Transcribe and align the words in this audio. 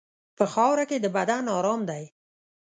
په 0.37 0.43
خاوره 0.53 0.83
کې 0.89 0.97
د 1.01 1.05
بدن 1.15 1.43
ارام 1.57 1.81
دی. 1.89 2.03